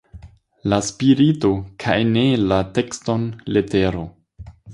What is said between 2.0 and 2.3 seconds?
ne